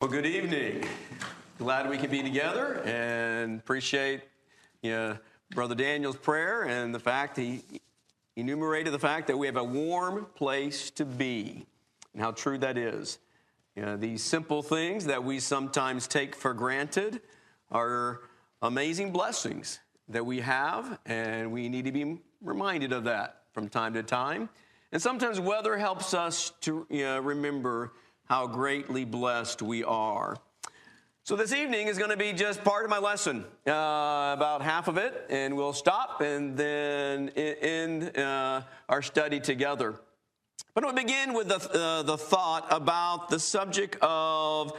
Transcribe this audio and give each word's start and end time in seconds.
Well, 0.00 0.08
good 0.08 0.24
evening. 0.24 0.86
Glad 1.58 1.90
we 1.90 1.98
can 1.98 2.10
be 2.10 2.22
together 2.22 2.82
and 2.86 3.60
appreciate 3.60 4.22
you 4.80 4.92
know, 4.92 5.18
Brother 5.50 5.74
Daniel's 5.74 6.16
prayer 6.16 6.62
and 6.62 6.94
the 6.94 6.98
fact 6.98 7.36
he 7.36 7.60
enumerated 8.34 8.94
the 8.94 8.98
fact 8.98 9.26
that 9.26 9.36
we 9.36 9.46
have 9.46 9.58
a 9.58 9.62
warm 9.62 10.24
place 10.34 10.88
to 10.92 11.04
be 11.04 11.66
and 12.14 12.22
how 12.22 12.30
true 12.30 12.56
that 12.56 12.78
is. 12.78 13.18
You 13.76 13.82
know, 13.82 13.98
these 13.98 14.22
simple 14.22 14.62
things 14.62 15.04
that 15.04 15.22
we 15.22 15.38
sometimes 15.38 16.06
take 16.08 16.34
for 16.34 16.54
granted 16.54 17.20
are 17.70 18.22
amazing 18.62 19.12
blessings 19.12 19.80
that 20.08 20.24
we 20.24 20.40
have, 20.40 20.98
and 21.04 21.52
we 21.52 21.68
need 21.68 21.84
to 21.84 21.92
be 21.92 22.22
reminded 22.40 22.94
of 22.94 23.04
that 23.04 23.42
from 23.52 23.68
time 23.68 23.92
to 23.92 24.02
time. 24.02 24.48
And 24.92 25.02
sometimes 25.02 25.38
weather 25.38 25.76
helps 25.76 26.14
us 26.14 26.52
to 26.62 26.86
you 26.88 27.04
know, 27.04 27.20
remember 27.20 27.92
how 28.30 28.46
greatly 28.46 29.04
blessed 29.04 29.60
we 29.60 29.82
are. 29.82 30.36
So, 31.24 31.34
this 31.34 31.52
evening 31.52 31.88
is 31.88 31.98
going 31.98 32.12
to 32.12 32.16
be 32.16 32.32
just 32.32 32.62
part 32.62 32.84
of 32.84 32.90
my 32.90 33.00
lesson, 33.00 33.44
uh, 33.66 34.34
about 34.36 34.62
half 34.62 34.86
of 34.86 34.98
it, 34.98 35.26
and 35.28 35.56
we'll 35.56 35.72
stop 35.72 36.20
and 36.20 36.56
then 36.56 37.30
end 37.30 38.16
uh, 38.16 38.62
our 38.88 39.02
study 39.02 39.40
together. 39.40 39.96
But 40.74 40.84
I 40.84 40.86
we'll 40.86 40.94
begin 40.94 41.34
with 41.34 41.48
the, 41.48 41.56
uh, 41.76 42.02
the 42.04 42.16
thought 42.16 42.68
about 42.70 43.30
the 43.30 43.40
subject 43.40 43.96
of 44.00 44.74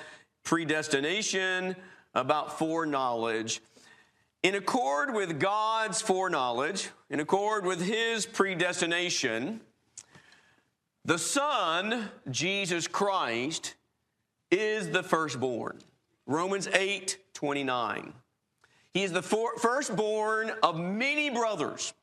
predestination, 0.45 1.75
about 2.15 2.57
foreknowledge. 2.57 3.59
In 4.43 4.55
accord 4.55 5.13
with 5.13 5.41
God's 5.41 6.01
foreknowledge, 6.01 6.89
in 7.09 7.19
accord 7.19 7.65
with 7.65 7.81
His 7.81 8.25
predestination, 8.25 9.59
the 11.05 11.17
Son, 11.17 12.09
Jesus 12.29 12.87
Christ, 12.87 13.75
is 14.51 14.89
the 14.89 15.03
firstborn. 15.03 15.79
Romans 16.25 16.67
8 16.67 17.17
29. 17.33 18.13
He 18.93 19.03
is 19.03 19.11
the 19.11 19.21
for- 19.21 19.57
firstborn 19.57 20.51
of 20.61 20.77
many 20.79 21.29
brothers. 21.29 21.93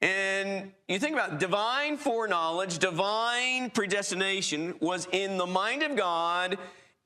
And 0.00 0.72
you 0.86 0.98
think 1.00 1.14
about 1.14 1.32
it, 1.32 1.38
divine 1.40 1.96
foreknowledge, 1.96 2.78
divine 2.78 3.70
predestination 3.70 4.74
was 4.80 5.08
in 5.10 5.36
the 5.36 5.46
mind 5.46 5.82
of 5.82 5.96
God 5.96 6.56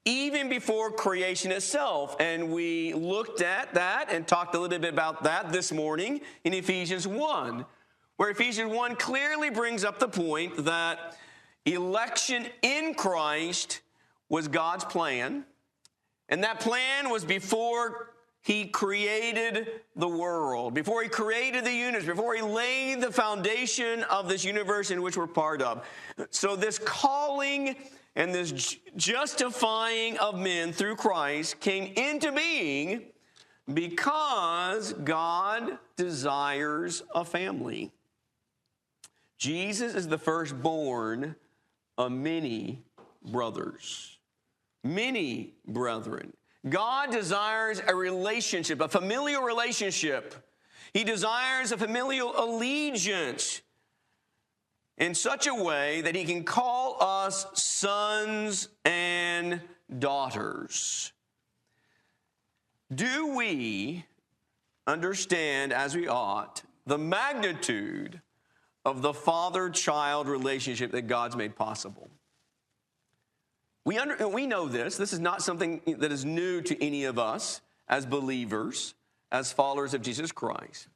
even 0.05 0.49
before 0.49 0.91
creation 0.91 1.51
itself. 1.51 2.17
And 2.21 2.53
we 2.53 2.93
looked 2.93 3.41
at 3.41 3.73
that 3.75 4.11
and 4.11 4.27
talked 4.27 4.55
a 4.55 4.59
little 4.59 4.79
bit 4.79 4.93
about 4.93 5.23
that 5.23 5.53
this 5.53 5.73
morning 5.73 6.21
in 6.45 6.53
Ephesians 6.53 7.07
1 7.07 7.65
where 8.23 8.31
Ephesians 8.31 8.73
1 8.73 8.95
clearly 8.95 9.51
brings 9.51 9.83
up 9.83 9.99
the 9.99 10.07
point 10.07 10.65
that 10.65 11.19
election 11.67 12.47
in 12.63 12.95
Christ 12.95 13.81
was 14.29 14.47
God's 14.47 14.85
plan. 14.85 15.45
And 16.29 16.45
that 16.45 16.61
plan 16.61 17.11
was 17.11 17.25
before 17.25 18.11
he 18.41 18.67
created 18.67 19.81
the 19.97 20.07
world, 20.07 20.73
before 20.73 21.03
he 21.03 21.09
created 21.09 21.65
the 21.65 21.73
universe, 21.73 22.07
before 22.07 22.37
he 22.37 22.43
laid 22.43 23.01
the 23.01 23.11
foundation 23.11 24.05
of 24.05 24.29
this 24.29 24.45
universe 24.45 24.93
in 24.93 25.03
which 25.03 25.17
we're 25.17 25.27
part 25.27 25.61
of. 25.61 25.85
So, 26.31 26.55
this 26.55 26.79
calling 26.79 27.75
and 28.15 28.33
this 28.33 28.77
justifying 28.95 30.17
of 30.19 30.39
men 30.39 30.73
through 30.73 30.95
Christ 30.95 31.59
came 31.59 31.93
into 31.97 32.31
being 32.31 33.07
because 33.75 34.93
God 34.93 35.77
desires 35.97 37.03
a 37.17 37.25
family. 37.25 37.91
Jesus 39.43 39.97
is 39.97 40.07
the 40.07 40.19
firstborn 40.19 41.35
of 41.99 42.13
many 42.13 42.85
brothers, 43.25 44.17
many 44.85 45.55
brethren. 45.67 46.33
God 46.69 47.11
desires 47.11 47.83
a 47.85 47.93
relationship, 47.93 48.81
a 48.81 48.87
familial 48.87 49.43
relationship. 49.43 50.37
He 50.95 51.03
desires 51.03 51.73
a 51.73 51.77
familial 51.77 52.33
allegiance 52.39 53.63
in 54.97 55.13
such 55.13 55.49
a 55.49 55.55
way 55.57 56.03
that 56.03 56.15
he 56.15 56.23
can 56.23 56.45
call 56.45 56.99
us 57.01 57.45
sons 57.55 58.69
and 58.85 59.61
daughters. 59.99 61.11
Do 62.95 63.35
we 63.35 64.05
understand, 64.87 65.73
as 65.73 65.97
we 65.97 66.07
ought, 66.07 66.63
the 66.87 66.99
magnitude 66.99 68.21
of 68.85 69.03
the 69.03 69.13
father 69.13 69.71
child 69.71 70.29
relationship 70.29 70.93
that 70.93 71.03
God's 71.03 71.37
made 71.37 71.57
possible. 71.57 72.11
We, 73.85 73.99
under, 73.99 74.29
we 74.29 74.47
know 74.47 74.69
this. 74.69 74.97
This 74.97 75.13
is 75.13 75.19
not 75.21 75.43
something 75.43 75.81
that 75.99 76.13
is 76.13 76.25
new 76.25 76.61
to 76.63 76.85
any 76.85 77.05
of 77.05 77.19
us 77.19 77.61
as 77.89 78.07
believers, 78.07 78.95
as 79.31 79.53
followers 79.53 79.95
of 79.95 80.03
Jesus 80.03 80.31
Christ. 80.31 80.89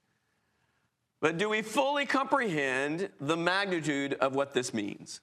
But 1.21 1.39
do 1.39 1.49
we 1.49 1.63
fully 1.63 2.07
comprehend 2.07 3.11
the 3.21 3.37
magnitude 3.37 4.15
of 4.15 4.35
what 4.35 4.53
this 4.53 4.73
means? 4.73 5.21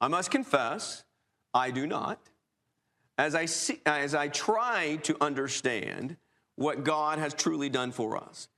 I 0.00 0.08
must 0.08 0.30
confess, 0.30 1.04
I 1.52 1.70
do 1.70 1.86
not. 1.86 2.18
As 3.18 3.34
I, 3.34 3.46
see, 3.46 3.80
as 3.84 4.14
I 4.14 4.28
try 4.28 4.96
to 5.02 5.16
understand 5.20 6.16
what 6.54 6.84
God 6.84 7.18
has 7.18 7.34
truly 7.34 7.68
done 7.68 7.90
for 7.90 8.16
us. 8.16 8.48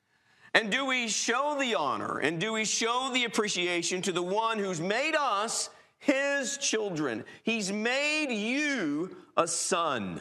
And 0.53 0.71
do 0.71 0.85
we 0.85 1.09
show 1.09 1.57
the 1.59 1.77
honor 1.77 2.19
and 2.19 2.41
do 2.41 2.53
we 2.53 2.65
show 2.65 3.11
the 3.13 3.25
appreciation 3.25 4.03
to 4.03 4.13
the 4.13 4.23
one 4.23 4.59
who's 4.59 4.81
made 4.81 5.15
us 5.15 5.71
his 5.99 6.59
children? 6.59 7.25
He's 7.45 7.71
made 7.71 8.33
you 8.33 9.17
a 9.37 9.47
son, 9.47 10.21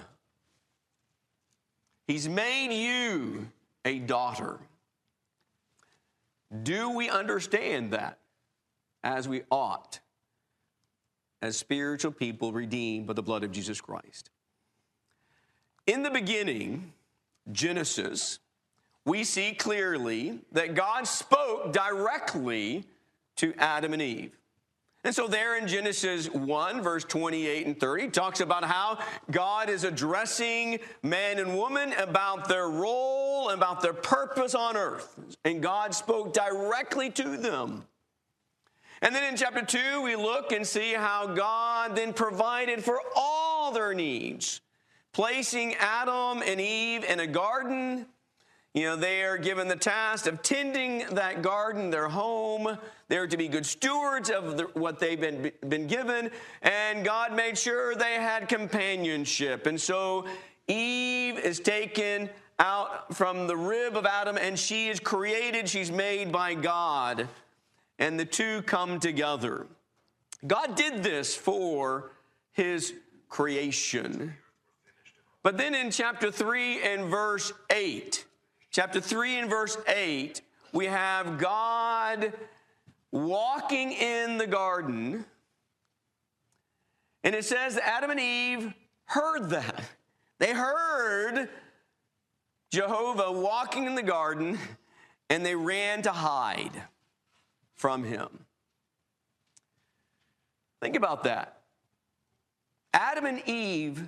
he's 2.07 2.29
made 2.29 2.71
you 2.71 3.47
a 3.85 3.99
daughter. 3.99 4.59
Do 6.63 6.91
we 6.91 7.09
understand 7.09 7.91
that 7.91 8.17
as 9.03 9.27
we 9.27 9.43
ought, 9.51 9.99
as 11.41 11.57
spiritual 11.57 12.11
people 12.11 12.51
redeemed 12.51 13.05
by 13.07 13.13
the 13.13 13.21
blood 13.21 13.43
of 13.43 13.51
Jesus 13.51 13.81
Christ? 13.81 14.31
In 15.85 16.03
the 16.03 16.09
beginning, 16.09 16.93
Genesis, 17.51 18.39
we 19.05 19.23
see 19.23 19.53
clearly 19.53 20.39
that 20.51 20.75
God 20.75 21.07
spoke 21.07 21.73
directly 21.73 22.85
to 23.37 23.53
Adam 23.57 23.93
and 23.93 24.01
Eve. 24.01 24.31
And 25.05 25.15
so, 25.15 25.27
there 25.27 25.57
in 25.57 25.65
Genesis 25.65 26.29
1, 26.29 26.81
verse 26.81 27.05
28 27.05 27.65
and 27.65 27.79
30, 27.79 28.09
talks 28.09 28.41
about 28.41 28.65
how 28.65 28.99
God 29.31 29.69
is 29.69 29.85
addressing 29.85 30.79
man 31.03 31.39
and 31.39 31.57
woman 31.57 31.93
about 31.93 32.49
their 32.49 32.67
role 32.67 33.29
about 33.49 33.81
their 33.81 33.93
purpose 33.93 34.55
on 34.55 34.77
earth. 34.77 35.19
And 35.45 35.61
God 35.61 35.93
spoke 35.93 36.33
directly 36.33 37.09
to 37.11 37.37
them. 37.37 37.85
And 39.01 39.15
then 39.15 39.23
in 39.23 39.37
chapter 39.37 39.63
2, 39.63 40.01
we 40.01 40.15
look 40.15 40.51
and 40.51 40.67
see 40.67 40.93
how 40.93 41.27
God 41.27 41.95
then 41.95 42.13
provided 42.13 42.83
for 42.83 42.99
all 43.15 43.71
their 43.71 43.93
needs, 43.93 44.61
placing 45.13 45.75
Adam 45.75 46.41
and 46.45 46.59
Eve 46.59 47.05
in 47.05 47.21
a 47.21 47.27
garden 47.27 48.05
you 48.73 48.83
know, 48.83 48.95
they 48.95 49.23
are 49.23 49.37
given 49.37 49.67
the 49.67 49.75
task 49.75 50.27
of 50.27 50.43
tending 50.43 51.05
that 51.15 51.41
garden, 51.41 51.89
their 51.89 52.07
home. 52.07 52.77
They're 53.07 53.27
to 53.27 53.37
be 53.37 53.47
good 53.47 53.65
stewards 53.65 54.29
of 54.29 54.57
the, 54.57 54.63
what 54.73 54.99
they've 54.99 55.19
been, 55.19 55.51
been 55.67 55.87
given. 55.87 56.29
And 56.61 57.03
God 57.03 57.33
made 57.33 57.57
sure 57.57 57.95
they 57.95 58.15
had 58.15 58.47
companionship. 58.47 59.65
And 59.65 59.81
so 59.81 60.27
Eve 60.67 61.39
is 61.39 61.59
taken 61.59 62.29
out 62.59 63.15
from 63.15 63.47
the 63.47 63.57
rib 63.57 63.97
of 63.97 64.05
Adam 64.05 64.37
and 64.37 64.59
she 64.59 64.89
is 64.89 64.99
created, 64.99 65.67
she's 65.67 65.91
made 65.91 66.31
by 66.31 66.53
God. 66.53 67.27
And 67.97 68.19
the 68.19 68.25
two 68.25 68.61
come 68.63 68.99
together. 68.99 69.65
God 70.45 70.75
did 70.75 71.01
this 71.03 71.35
for 71.35 72.11
his 72.51 72.93
creation. 73.29 74.35
But 75.41 75.57
then 75.57 75.73
in 75.73 75.89
chapter 75.89 76.31
3 76.31 76.83
and 76.83 77.05
verse 77.05 77.51
8, 77.71 78.25
chapter 78.71 79.01
3 79.01 79.39
and 79.39 79.49
verse 79.49 79.77
8, 79.87 80.41
we 80.73 80.85
have 80.85 81.37
God 81.37 82.33
walking 83.11 83.91
in 83.91 84.37
the 84.37 84.47
garden. 84.47 85.25
And 87.23 87.35
it 87.35 87.45
says 87.45 87.77
Adam 87.77 88.11
and 88.11 88.19
Eve 88.19 88.73
heard 89.05 89.49
that. 89.49 89.83
They 90.37 90.53
heard 90.53 91.49
Jehovah 92.71 93.31
walking 93.31 93.85
in 93.85 93.95
the 93.95 94.03
garden 94.03 94.57
and 95.29 95.45
they 95.45 95.55
ran 95.55 96.01
to 96.03 96.11
hide 96.11 96.83
from 97.75 98.03
him. 98.03 98.27
Think 100.81 100.95
about 100.95 101.23
that. 101.23 101.61
Adam 102.93 103.25
and 103.25 103.41
Eve 103.47 104.07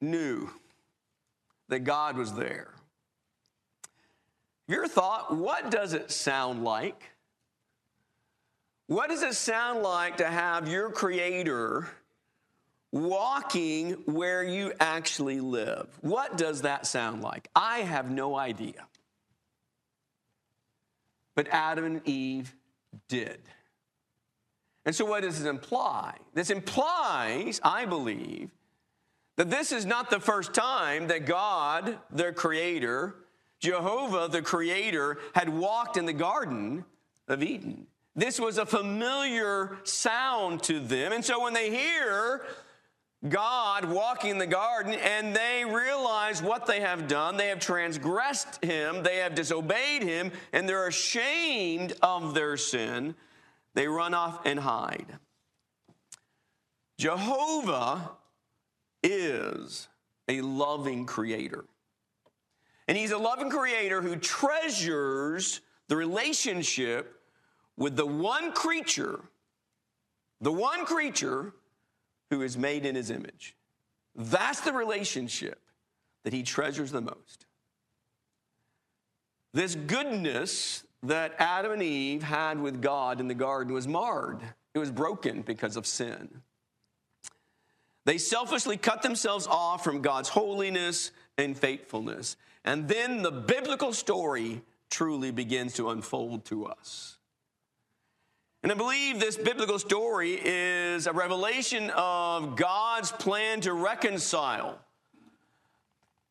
knew 0.00 0.50
that 1.68 1.80
God 1.80 2.16
was 2.16 2.34
there. 2.34 2.74
Your 4.70 4.86
thought, 4.86 5.36
what 5.36 5.70
does 5.70 5.92
it 5.92 6.10
sound 6.10 6.64
like? 6.64 7.02
What 8.86 9.10
does 9.10 9.22
it 9.22 9.34
sound 9.34 9.82
like 9.82 10.16
to 10.18 10.26
have 10.26 10.68
your 10.68 10.90
creator 10.90 11.88
walking 12.92 13.92
where 14.06 14.42
you 14.42 14.72
actually 14.80 15.40
live. 15.40 15.86
What 16.00 16.36
does 16.36 16.62
that 16.62 16.86
sound 16.86 17.22
like? 17.22 17.48
I 17.54 17.80
have 17.80 18.10
no 18.10 18.36
idea. 18.36 18.86
But 21.34 21.48
Adam 21.48 21.84
and 21.84 22.08
Eve 22.08 22.54
did. 23.08 23.40
And 24.84 24.94
so, 24.94 25.04
what 25.04 25.22
does 25.22 25.38
this 25.38 25.46
imply? 25.46 26.16
This 26.34 26.50
implies, 26.50 27.60
I 27.62 27.84
believe, 27.84 28.50
that 29.36 29.50
this 29.50 29.72
is 29.72 29.86
not 29.86 30.10
the 30.10 30.20
first 30.20 30.52
time 30.52 31.08
that 31.08 31.26
God, 31.26 31.98
their 32.10 32.32
creator, 32.32 33.14
Jehovah, 33.60 34.28
the 34.28 34.42
creator, 34.42 35.18
had 35.34 35.48
walked 35.48 35.96
in 35.96 36.06
the 36.06 36.12
Garden 36.12 36.84
of 37.28 37.42
Eden. 37.42 37.86
This 38.16 38.40
was 38.40 38.58
a 38.58 38.66
familiar 38.66 39.78
sound 39.84 40.62
to 40.64 40.80
them. 40.80 41.12
And 41.12 41.24
so, 41.24 41.42
when 41.42 41.52
they 41.52 41.70
hear 41.70 42.42
God 43.28 43.84
walking 43.84 44.30
in 44.30 44.38
the 44.38 44.46
garden 44.46 44.94
and 44.94 45.36
they 45.36 45.64
realize 45.64 46.42
what 46.42 46.66
they 46.66 46.80
have 46.80 47.06
done. 47.06 47.36
They 47.36 47.48
have 47.48 47.60
transgressed 47.60 48.64
him, 48.64 49.02
they 49.02 49.18
have 49.18 49.34
disobeyed 49.34 50.02
him, 50.02 50.32
and 50.52 50.68
they're 50.68 50.86
ashamed 50.86 51.92
of 52.00 52.32
their 52.32 52.56
sin. 52.56 53.14
They 53.74 53.86
run 53.86 54.14
off 54.14 54.40
and 54.46 54.58
hide. 54.58 55.18
Jehovah 56.98 58.12
is 59.02 59.88
a 60.28 60.40
loving 60.40 61.06
creator. 61.06 61.64
And 62.90 62.98
he's 62.98 63.12
a 63.12 63.18
loving 63.18 63.50
creator 63.50 64.02
who 64.02 64.16
treasures 64.16 65.60
the 65.86 65.94
relationship 65.94 67.22
with 67.76 67.94
the 67.94 68.04
one 68.04 68.50
creature, 68.50 69.20
the 70.40 70.50
one 70.50 70.84
creature 70.84 71.52
who 72.30 72.42
is 72.42 72.58
made 72.58 72.84
in 72.84 72.96
his 72.96 73.08
image. 73.10 73.54
That's 74.16 74.62
the 74.62 74.72
relationship 74.72 75.60
that 76.24 76.32
he 76.32 76.42
treasures 76.42 76.90
the 76.90 77.00
most. 77.00 77.46
This 79.52 79.76
goodness 79.76 80.82
that 81.04 81.36
Adam 81.38 81.70
and 81.70 81.84
Eve 81.84 82.24
had 82.24 82.58
with 82.58 82.82
God 82.82 83.20
in 83.20 83.28
the 83.28 83.34
garden 83.34 83.72
was 83.72 83.86
marred, 83.86 84.40
it 84.74 84.80
was 84.80 84.90
broken 84.90 85.42
because 85.42 85.76
of 85.76 85.86
sin. 85.86 86.40
They 88.04 88.18
selfishly 88.18 88.76
cut 88.76 89.02
themselves 89.02 89.46
off 89.46 89.84
from 89.84 90.02
God's 90.02 90.30
holiness 90.30 91.12
and 91.38 91.56
faithfulness. 91.56 92.36
And 92.64 92.88
then 92.88 93.22
the 93.22 93.30
biblical 93.30 93.92
story 93.92 94.62
truly 94.90 95.30
begins 95.30 95.74
to 95.74 95.90
unfold 95.90 96.44
to 96.46 96.66
us. 96.66 97.18
And 98.62 98.70
I 98.70 98.74
believe 98.74 99.18
this 99.18 99.36
biblical 99.36 99.78
story 99.78 100.38
is 100.42 101.06
a 101.06 101.12
revelation 101.12 101.90
of 101.96 102.56
God's 102.56 103.10
plan 103.10 103.62
to 103.62 103.72
reconcile. 103.72 104.78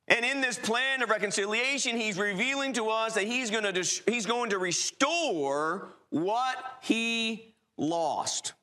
And 0.07 0.23
in 0.23 0.41
this 0.41 0.57
plan 0.57 1.01
of 1.01 1.09
reconciliation, 1.09 1.95
he's 1.95 2.17
revealing 2.17 2.73
to 2.73 2.89
us 2.89 3.15
that 3.15 3.25
he's 3.25 3.49
going 3.49 3.63
to, 3.63 4.01
he's 4.11 4.25
going 4.25 4.51
to 4.51 4.59
restore 4.59 5.89
what 6.09 6.57
he 6.81 7.53
lost. 7.77 8.53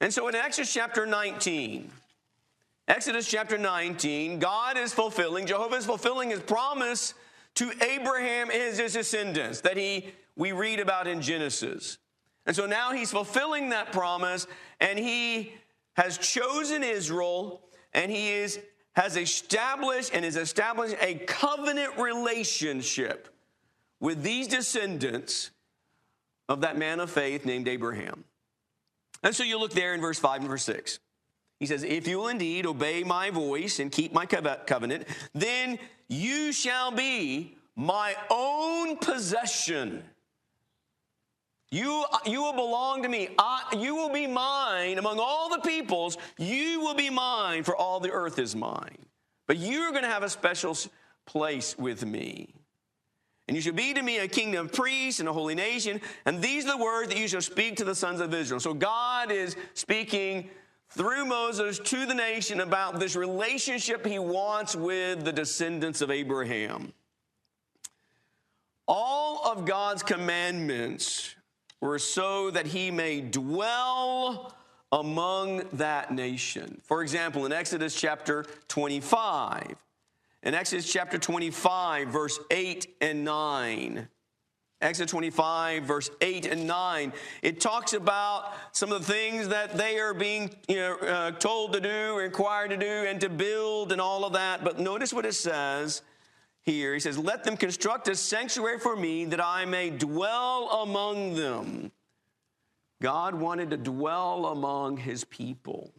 And 0.00 0.12
so 0.12 0.28
in 0.28 0.34
Exodus 0.34 0.72
chapter 0.72 1.06
19, 1.06 1.90
Exodus 2.88 3.28
chapter 3.28 3.58
19, 3.58 4.38
God 4.38 4.76
is 4.76 4.92
fulfilling, 4.92 5.46
Jehovah 5.46 5.76
is 5.76 5.86
fulfilling 5.86 6.30
his 6.30 6.40
promise 6.40 7.14
to 7.54 7.70
Abraham 7.80 8.50
and 8.50 8.78
his 8.78 8.92
descendants 8.92 9.60
that 9.60 9.76
he 9.76 10.12
we 10.36 10.52
read 10.52 10.80
about 10.80 11.06
in 11.06 11.20
Genesis. 11.20 11.98
And 12.46 12.56
so 12.56 12.66
now 12.66 12.92
he's 12.92 13.10
fulfilling 13.10 13.68
that 13.70 13.92
promise 13.92 14.46
and 14.80 14.98
he 14.98 15.52
has 15.94 16.18
chosen 16.18 16.82
Israel 16.82 17.60
and 17.92 18.10
he 18.10 18.30
is, 18.30 18.58
has 18.94 19.16
established 19.16 20.10
and 20.14 20.24
is 20.24 20.36
establishing 20.36 20.98
a 21.00 21.14
covenant 21.14 21.98
relationship 21.98 23.28
with 24.00 24.22
these 24.22 24.48
descendants 24.48 25.50
of 26.48 26.62
that 26.62 26.76
man 26.76 26.98
of 26.98 27.10
faith 27.10 27.44
named 27.44 27.68
Abraham. 27.68 28.24
And 29.22 29.36
so 29.36 29.44
you 29.44 29.58
look 29.58 29.72
there 29.72 29.94
in 29.94 30.00
verse 30.00 30.18
5 30.18 30.40
and 30.40 30.48
verse 30.48 30.64
6. 30.64 30.98
He 31.62 31.66
says, 31.66 31.84
If 31.84 32.08
you 32.08 32.18
will 32.18 32.28
indeed 32.28 32.66
obey 32.66 33.04
my 33.04 33.30
voice 33.30 33.78
and 33.78 33.90
keep 33.90 34.12
my 34.12 34.26
covenant, 34.26 35.06
then 35.32 35.78
you 36.08 36.52
shall 36.52 36.90
be 36.90 37.56
my 37.76 38.14
own 38.30 38.96
possession 38.96 40.02
you, 41.72 42.04
you 42.26 42.42
will 42.42 42.52
belong 42.52 43.02
to 43.02 43.08
me. 43.08 43.30
I, 43.38 43.62
you 43.78 43.96
will 43.96 44.10
be 44.10 44.26
mine 44.26 44.98
among 44.98 45.18
all 45.18 45.48
the 45.48 45.60
peoples. 45.60 46.18
You 46.36 46.80
will 46.80 46.92
be 46.92 47.08
mine, 47.08 47.64
for 47.64 47.74
all 47.74 47.98
the 47.98 48.10
earth 48.10 48.38
is 48.38 48.54
mine. 48.54 48.98
But 49.46 49.56
you're 49.56 49.90
going 49.90 50.02
to 50.02 50.10
have 50.10 50.22
a 50.22 50.28
special 50.28 50.76
place 51.24 51.78
with 51.78 52.04
me. 52.04 52.52
And 53.48 53.56
you 53.56 53.62
shall 53.62 53.72
be 53.72 53.94
to 53.94 54.02
me 54.02 54.18
a 54.18 54.28
kingdom 54.28 54.66
of 54.66 54.72
priests 54.74 55.18
and 55.18 55.30
a 55.30 55.32
holy 55.32 55.54
nation. 55.54 56.02
And 56.26 56.42
these 56.42 56.66
are 56.66 56.76
the 56.76 56.84
words 56.84 57.08
that 57.08 57.18
you 57.18 57.26
shall 57.26 57.40
speak 57.40 57.76
to 57.76 57.84
the 57.84 57.94
sons 57.94 58.20
of 58.20 58.34
Israel. 58.34 58.60
So 58.60 58.74
God 58.74 59.32
is 59.32 59.56
speaking 59.72 60.50
through 60.94 61.24
Moses 61.24 61.78
to 61.78 62.06
the 62.06 62.14
nation 62.14 62.60
about 62.60 63.00
this 63.00 63.16
relationship 63.16 64.06
he 64.06 64.18
wants 64.18 64.76
with 64.76 65.24
the 65.24 65.32
descendants 65.32 66.00
of 66.00 66.10
Abraham. 66.10 66.92
All 68.86 69.42
of 69.44 69.64
God's 69.64 70.02
commandments 70.02 71.34
were 71.80 71.98
so 71.98 72.50
that 72.50 72.66
he 72.66 72.90
may 72.90 73.20
dwell 73.20 74.54
among 74.92 75.62
that 75.72 76.12
nation. 76.12 76.80
For 76.84 77.02
example, 77.02 77.46
in 77.46 77.52
Exodus 77.52 77.98
chapter 77.98 78.44
25, 78.68 79.74
in 80.42 80.54
Exodus 80.54 80.92
chapter 80.92 81.18
25, 81.18 82.08
verse 82.08 82.38
8 82.50 82.96
and 83.00 83.24
9, 83.24 84.08
Exodus 84.82 85.10
25, 85.12 85.84
verse 85.84 86.10
8 86.20 86.46
and 86.46 86.66
9, 86.66 87.12
it 87.42 87.60
talks 87.60 87.92
about 87.92 88.52
some 88.72 88.90
of 88.92 89.06
the 89.06 89.12
things 89.12 89.48
that 89.48 89.76
they 89.76 89.98
are 89.98 90.12
being 90.12 90.50
you 90.68 90.76
know, 90.76 90.96
uh, 90.96 91.30
told 91.30 91.72
to 91.72 91.80
do, 91.80 92.16
required 92.16 92.70
to 92.70 92.76
do, 92.76 92.86
and 92.86 93.20
to 93.20 93.28
build, 93.28 93.92
and 93.92 94.00
all 94.00 94.24
of 94.24 94.32
that. 94.32 94.64
But 94.64 94.78
notice 94.80 95.12
what 95.12 95.24
it 95.24 95.34
says 95.34 96.02
here. 96.62 96.94
He 96.94 97.00
says, 97.00 97.16
Let 97.16 97.44
them 97.44 97.56
construct 97.56 98.08
a 98.08 98.16
sanctuary 98.16 98.78
for 98.78 98.96
me 98.96 99.24
that 99.26 99.44
I 99.44 99.64
may 99.64 99.90
dwell 99.90 100.68
among 100.82 101.34
them. 101.34 101.92
God 103.00 103.34
wanted 103.34 103.70
to 103.70 103.76
dwell 103.76 104.46
among 104.46 104.96
his 104.96 105.24
people. 105.24 105.92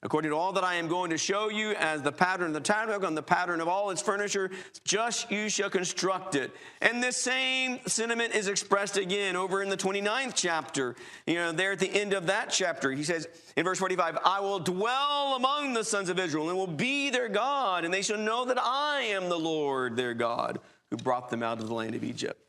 According 0.00 0.30
to 0.30 0.36
all 0.36 0.52
that 0.52 0.62
I 0.62 0.76
am 0.76 0.86
going 0.86 1.10
to 1.10 1.18
show 1.18 1.50
you 1.50 1.72
as 1.72 2.02
the 2.02 2.12
pattern 2.12 2.46
of 2.46 2.52
the 2.54 2.60
tabernacle 2.60 3.08
and 3.08 3.16
the 3.16 3.22
pattern 3.22 3.60
of 3.60 3.66
all 3.66 3.90
its 3.90 4.00
furniture, 4.00 4.48
just 4.84 5.28
you 5.28 5.48
shall 5.48 5.70
construct 5.70 6.36
it. 6.36 6.52
And 6.80 7.02
this 7.02 7.16
same 7.16 7.80
sentiment 7.86 8.32
is 8.32 8.46
expressed 8.46 8.96
again 8.96 9.34
over 9.34 9.60
in 9.60 9.68
the 9.68 9.76
29th 9.76 10.34
chapter. 10.36 10.94
You 11.26 11.34
know, 11.34 11.52
there 11.52 11.72
at 11.72 11.80
the 11.80 11.90
end 11.90 12.12
of 12.12 12.26
that 12.26 12.50
chapter, 12.50 12.92
he 12.92 13.02
says 13.02 13.26
in 13.56 13.64
verse 13.64 13.80
45, 13.80 14.18
I 14.24 14.38
will 14.38 14.60
dwell 14.60 15.34
among 15.34 15.74
the 15.74 15.82
sons 15.82 16.08
of 16.10 16.18
Israel 16.20 16.48
and 16.48 16.56
will 16.56 16.68
be 16.68 17.10
their 17.10 17.28
God, 17.28 17.84
and 17.84 17.92
they 17.92 18.02
shall 18.02 18.18
know 18.18 18.44
that 18.44 18.58
I 18.60 19.00
am 19.00 19.28
the 19.28 19.38
Lord 19.38 19.96
their 19.96 20.14
God 20.14 20.60
who 20.90 20.96
brought 20.96 21.28
them 21.28 21.42
out 21.42 21.58
of 21.58 21.66
the 21.66 21.74
land 21.74 21.96
of 21.96 22.04
Egypt. 22.04 22.47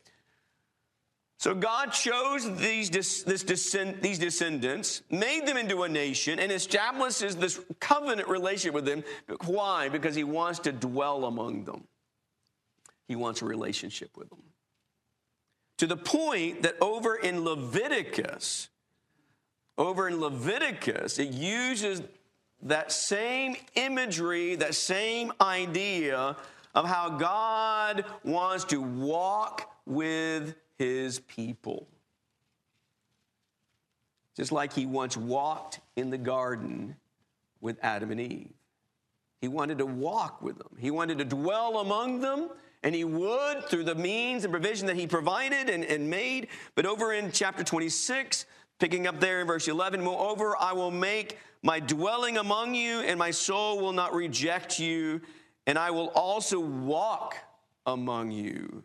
So 1.40 1.54
God 1.54 1.86
chose 1.94 2.54
these, 2.58 2.90
this 2.90 3.22
descend, 3.22 4.02
these 4.02 4.18
descendants, 4.18 5.00
made 5.10 5.46
them 5.46 5.56
into 5.56 5.84
a 5.84 5.88
nation, 5.88 6.38
and 6.38 6.52
establishes 6.52 7.34
this 7.34 7.58
covenant 7.80 8.28
relationship 8.28 8.74
with 8.74 8.84
them. 8.84 9.02
Why? 9.46 9.88
Because 9.88 10.14
He 10.14 10.22
wants 10.22 10.58
to 10.60 10.72
dwell 10.72 11.24
among 11.24 11.64
them. 11.64 11.84
He 13.08 13.16
wants 13.16 13.40
a 13.40 13.46
relationship 13.46 14.18
with 14.18 14.28
them. 14.28 14.42
To 15.78 15.86
the 15.86 15.96
point 15.96 16.60
that 16.60 16.76
over 16.78 17.16
in 17.16 17.42
Leviticus, 17.42 18.68
over 19.78 20.08
in 20.08 20.20
Leviticus, 20.20 21.18
it 21.18 21.30
uses 21.30 22.02
that 22.60 22.92
same 22.92 23.56
imagery, 23.76 24.56
that 24.56 24.74
same 24.74 25.32
idea 25.40 26.36
of 26.74 26.84
how 26.84 27.08
God 27.08 28.04
wants 28.24 28.64
to 28.64 28.82
walk 28.82 29.74
with 29.86 30.54
his 30.80 31.18
people. 31.18 31.86
Just 34.34 34.50
like 34.50 34.72
he 34.72 34.86
once 34.86 35.14
walked 35.14 35.80
in 35.94 36.08
the 36.08 36.16
garden 36.16 36.96
with 37.60 37.76
Adam 37.82 38.10
and 38.10 38.18
Eve. 38.18 38.54
He 39.42 39.48
wanted 39.48 39.76
to 39.76 39.84
walk 39.84 40.40
with 40.40 40.56
them, 40.56 40.70
he 40.78 40.90
wanted 40.90 41.18
to 41.18 41.26
dwell 41.26 41.80
among 41.80 42.20
them. 42.22 42.48
And 42.82 42.94
he 42.94 43.04
would 43.04 43.66
through 43.66 43.84
the 43.84 43.94
means 43.94 44.44
and 44.44 44.50
provision 44.50 44.86
that 44.86 44.96
he 44.96 45.06
provided 45.06 45.68
and, 45.68 45.84
and 45.84 46.08
made. 46.08 46.48
But 46.74 46.86
over 46.86 47.12
in 47.12 47.30
chapter 47.30 47.62
26, 47.62 48.46
picking 48.78 49.06
up 49.06 49.20
there 49.20 49.42
in 49.42 49.46
verse 49.46 49.68
11, 49.68 50.02
moreover, 50.02 50.56
I 50.58 50.72
will 50.72 50.90
make 50.90 51.36
my 51.62 51.78
dwelling 51.78 52.38
among 52.38 52.74
you, 52.74 53.00
and 53.00 53.18
my 53.18 53.32
soul 53.32 53.82
will 53.82 53.92
not 53.92 54.14
reject 54.14 54.78
you, 54.78 55.20
and 55.66 55.78
I 55.78 55.90
will 55.90 56.08
also 56.14 56.58
walk 56.58 57.36
among 57.84 58.30
you 58.30 58.82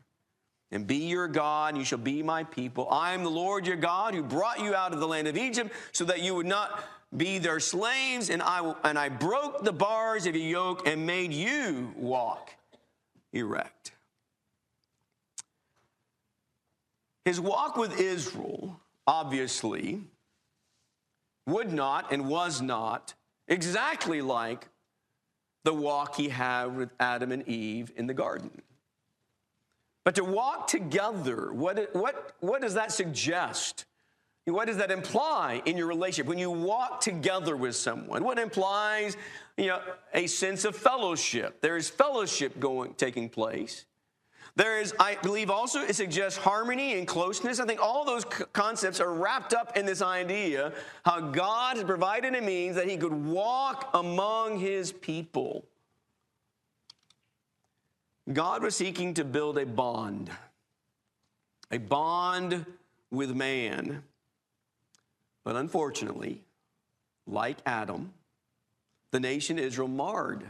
and 0.76 0.86
be 0.86 0.98
your 0.98 1.28
God, 1.28 1.70
and 1.70 1.78
you 1.78 1.86
shall 1.86 1.98
be 1.98 2.22
my 2.22 2.44
people. 2.44 2.88
I 2.92 3.14
am 3.14 3.24
the 3.24 3.30
Lord 3.30 3.66
your 3.66 3.78
God 3.78 4.14
who 4.14 4.22
brought 4.22 4.60
you 4.60 4.76
out 4.76 4.94
of 4.94 5.00
the 5.00 5.08
land 5.08 5.28
of 5.28 5.38
Egypt 5.38 5.74
so 5.94 6.04
that 6.06 6.22
you 6.22 6.36
would 6.36 6.46
not 6.46 6.84
be 7.16 7.38
their 7.38 7.62
slaves, 7.62 8.30
and 8.30 8.42
I, 8.42 8.74
and 8.84 9.00
I 9.00 9.10
broke 9.10 9.64
the 9.64 9.72
bars 9.72 10.26
of 10.26 10.36
your 10.36 10.46
yoke 10.46 10.88
and 10.88 11.06
made 11.06 11.32
you 11.32 11.94
walk 11.96 12.54
erect. 13.32 13.94
His 17.24 17.40
walk 17.40 17.78
with 17.78 18.00
Israel, 18.00 18.80
obviously, 19.08 20.02
would 21.48 21.72
not 21.72 22.12
and 22.12 22.28
was 22.28 22.62
not 22.62 23.14
exactly 23.48 24.22
like 24.22 24.68
the 25.64 25.74
walk 25.74 26.18
he 26.18 26.30
had 26.30 26.76
with 26.76 26.90
Adam 27.00 27.32
and 27.32 27.48
Eve 27.48 27.92
in 27.96 28.08
the 28.08 28.14
garden. 28.14 28.62
But 30.06 30.16
to 30.16 30.24
walk 30.24 30.68
together, 30.68 31.52
what, 31.52 31.94
what, 31.94 32.36
what 32.40 32.62
does 32.62 32.76
that 32.76 32.94
suggest? 32.94 33.86
What 34.46 34.68
does 34.68 34.78
that 34.78 34.92
imply 34.92 35.64
in 35.66 35.76
your 35.76 35.88
relationship 35.88 36.28
when 36.28 36.38
you 36.38 36.52
walk 36.52 37.02
together 37.02 37.58
with 37.58 37.76
someone? 37.76 38.24
What 38.24 38.38
implies, 38.38 39.18
you 39.58 39.68
know, 39.68 39.82
a 40.14 40.28
sense 40.28 40.64
of 40.64 40.76
fellowship? 40.76 41.60
There 41.62 41.76
is 41.76 41.90
fellowship 41.90 42.60
going 42.60 42.94
taking 42.94 43.28
place. 43.28 43.86
There 44.56 44.80
is, 44.80 44.94
I 45.00 45.16
believe, 45.16 45.50
also 45.50 45.82
it 45.82 45.96
suggests 45.96 46.38
harmony 46.38 46.98
and 46.98 47.08
closeness. 47.08 47.60
I 47.60 47.66
think 47.66 47.82
all 47.82 48.06
those 48.06 48.24
concepts 48.54 49.00
are 49.00 49.12
wrapped 49.12 49.56
up 49.56 49.76
in 49.76 49.88
this 49.88 50.04
idea 50.04 50.72
how 51.04 51.20
God 51.20 51.78
has 51.78 51.84
provided 51.84 52.36
a 52.36 52.42
means 52.42 52.76
that 52.76 52.88
He 52.88 52.96
could 52.96 53.12
walk 53.12 53.90
among 53.96 54.60
His 54.60 54.94
people. 54.94 55.66
God 58.32 58.64
was 58.64 58.76
seeking 58.76 59.14
to 59.16 59.24
build 59.24 59.58
a 59.58 59.66
bond, 59.66 60.32
a 61.72 61.78
bond 61.78 62.66
with 63.12 63.36
man. 63.36 64.04
But 65.44 65.56
unfortunately, 65.56 66.42
like 67.28 67.58
Adam, 67.66 68.14
the 69.12 69.20
nation 69.20 69.60
Israel 69.60 69.88
marred 69.88 70.44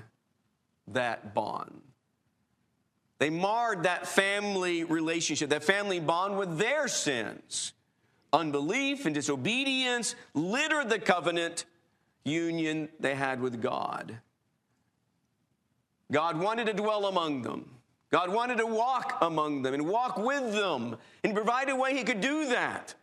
that 0.88 1.34
bond. 1.34 1.82
They 3.18 3.30
marred 3.30 3.84
that 3.84 4.08
family 4.08 4.84
relationship, 4.84 5.50
that 5.50 5.64
family 5.64 6.00
bond 6.00 6.38
with 6.38 6.58
their 6.58 6.88
sins. 6.88 7.74
Unbelief 8.34 9.06
and 9.06 9.16
disobedience 9.16 10.16
littered 10.34 10.90
the 10.90 11.00
covenant 11.00 11.66
union 12.26 12.90
they 13.00 13.16
had 13.16 13.40
with 13.40 13.62
God. 13.62 14.20
God 16.12 16.38
wanted 16.38 16.68
to 16.68 16.74
dwell 16.74 17.06
among 17.06 17.42
them. 17.42 17.70
God 18.12 18.30
wanted 18.30 18.60
to 18.60 18.66
walk 18.66 19.18
among 19.22 19.64
them 19.64 19.74
and 19.74 19.88
walk 19.88 20.18
with 20.18 20.54
them. 20.54 20.96
And 21.24 21.32
He 21.32 21.34
provided 21.34 21.72
a 21.72 21.76
way 21.76 21.96
He 21.96 22.04
could 22.04 22.22
do 22.22 22.48
that 22.50 22.94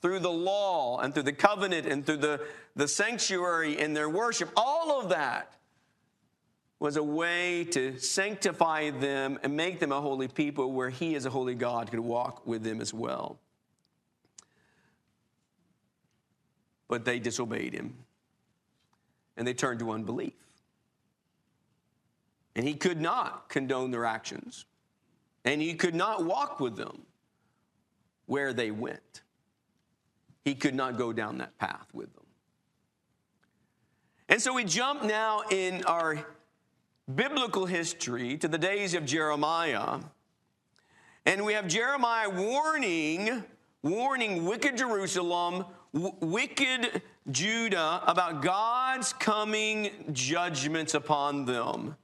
through 0.00 0.20
the 0.20 0.30
law 0.30 0.98
and 0.98 1.12
through 1.12 1.24
the 1.24 1.32
covenant 1.32 1.86
and 1.86 2.04
through 2.04 2.18
the, 2.18 2.40
the 2.74 2.88
sanctuary 2.88 3.78
and 3.78 3.96
their 3.96 4.08
worship. 4.08 4.50
All 4.56 5.00
of 5.00 5.10
that 5.10 5.52
was 6.78 6.96
a 6.96 7.02
way 7.02 7.64
to 7.64 7.98
sanctify 7.98 8.90
them 8.90 9.38
and 9.42 9.56
make 9.56 9.80
them 9.80 9.92
a 9.92 10.00
holy 10.00 10.28
people 10.28 10.72
where 10.72 10.90
He, 10.90 11.14
as 11.14 11.26
a 11.26 11.30
holy 11.30 11.54
God, 11.54 11.90
could 11.90 12.00
walk 12.00 12.46
with 12.46 12.62
them 12.62 12.80
as 12.80 12.92
well. 12.92 13.38
But 16.88 17.04
they 17.04 17.18
disobeyed 17.18 17.72
Him 17.72 17.94
and 19.36 19.46
they 19.46 19.54
turned 19.54 19.80
to 19.80 19.90
unbelief. 19.90 20.34
And 22.56 22.66
He 22.66 22.74
could 22.74 23.00
not 23.00 23.48
condone 23.48 23.92
their 23.92 24.06
actions, 24.06 24.64
and 25.44 25.60
He 25.60 25.74
could 25.74 25.94
not 25.94 26.24
walk 26.24 26.58
with 26.58 26.76
them 26.76 27.02
where 28.24 28.52
they 28.52 28.70
went. 28.70 29.22
He 30.44 30.54
could 30.54 30.74
not 30.74 30.96
go 30.96 31.12
down 31.12 31.38
that 31.38 31.58
path 31.58 31.86
with 31.92 32.12
them. 32.14 32.24
And 34.28 34.40
so 34.40 34.54
we 34.54 34.64
jump 34.64 35.04
now 35.04 35.42
in 35.50 35.84
our 35.84 36.26
biblical 37.14 37.66
history 37.66 38.36
to 38.38 38.48
the 38.48 38.58
days 38.58 38.94
of 38.94 39.04
Jeremiah. 39.04 40.00
And 41.26 41.44
we 41.44 41.52
have 41.52 41.68
Jeremiah 41.68 42.30
warning, 42.30 43.44
warning 43.82 44.44
wicked 44.44 44.78
Jerusalem, 44.78 45.66
w- 45.92 46.14
wicked 46.20 47.02
Judah 47.30 48.02
about 48.06 48.42
God's 48.42 49.12
coming 49.12 49.90
judgments 50.12 50.94
upon 50.94 51.44
them. 51.44 51.96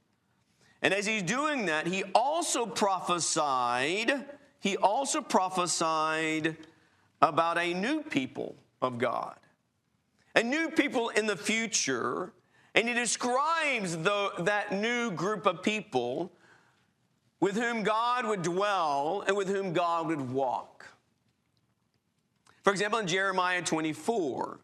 And 0.83 0.93
as 0.93 1.05
he's 1.05 1.23
doing 1.23 1.65
that, 1.65 1.87
he 1.87 2.03
also 2.13 2.65
prophesied, 2.65 4.25
he 4.59 4.77
also 4.77 5.21
prophesied 5.21 6.57
about 7.21 7.57
a 7.57 7.73
new 7.73 8.03
people 8.03 8.55
of 8.81 8.99
God. 8.99 9.37
A 10.35 10.43
new 10.43 10.69
people 10.69 11.09
in 11.09 11.25
the 11.25 11.37
future 11.37 12.33
and 12.75 12.87
he 12.87 12.93
describes 12.93 13.95
the, 13.97 14.31
that 14.39 14.71
new 14.71 15.11
group 15.11 15.45
of 15.45 15.61
people 15.61 16.31
with 17.39 17.55
whom 17.55 17.83
God 17.83 18.25
would 18.25 18.41
dwell 18.41 19.23
and 19.27 19.37
with 19.37 19.47
whom 19.47 19.73
God 19.73 20.07
would 20.07 20.31
walk. 20.31 20.85
For 22.63 22.71
example, 22.71 22.99
in 22.99 23.07
Jeremiah 23.07 23.61
24, 23.61 24.59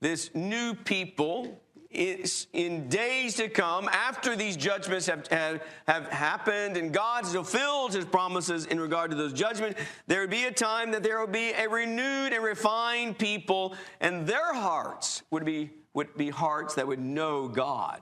this 0.00 0.30
new 0.34 0.74
people 0.74 1.60
in 1.90 2.88
days 2.88 3.34
to 3.34 3.48
come, 3.48 3.88
after 3.88 4.36
these 4.36 4.56
judgments 4.56 5.06
have, 5.06 5.26
have, 5.28 5.62
have 5.88 6.06
happened 6.06 6.76
and 6.76 6.92
God 6.92 7.26
fulfilled 7.26 7.94
his 7.94 8.04
promises 8.04 8.66
in 8.66 8.78
regard 8.78 9.10
to 9.10 9.16
those 9.16 9.32
judgments, 9.32 9.80
there 10.06 10.20
would 10.20 10.30
be 10.30 10.44
a 10.44 10.52
time 10.52 10.92
that 10.92 11.02
there 11.02 11.18
will 11.18 11.26
be 11.26 11.50
a 11.50 11.68
renewed 11.68 12.32
and 12.32 12.44
refined 12.44 13.18
people, 13.18 13.74
and 14.00 14.26
their 14.26 14.54
hearts 14.54 15.22
would 15.30 15.44
be 15.44 15.70
would 15.92 16.16
be 16.16 16.30
hearts 16.30 16.76
that 16.76 16.86
would 16.86 17.00
know 17.00 17.48
God. 17.48 18.00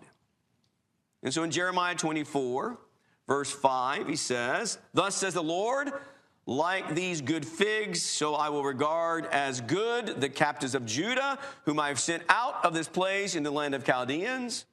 And 1.22 1.32
so 1.32 1.42
in 1.42 1.50
Jeremiah 1.50 1.94
24, 1.94 2.78
verse 3.26 3.50
5, 3.50 4.08
he 4.08 4.16
says, 4.16 4.78
Thus 4.94 5.16
says 5.16 5.34
the 5.34 5.42
Lord, 5.42 5.90
like 6.48 6.94
these 6.94 7.20
good 7.20 7.44
figs, 7.44 8.00
so 8.00 8.34
I 8.34 8.48
will 8.48 8.64
regard 8.64 9.26
as 9.26 9.60
good 9.60 10.18
the 10.18 10.30
captives 10.30 10.74
of 10.74 10.86
Judah, 10.86 11.38
whom 11.66 11.78
I 11.78 11.88
have 11.88 12.00
sent 12.00 12.22
out 12.30 12.64
of 12.64 12.72
this 12.72 12.88
place 12.88 13.36
in 13.36 13.42
the 13.42 13.50
land 13.50 13.74
of 13.74 13.84
Chaldeans. 13.84 14.64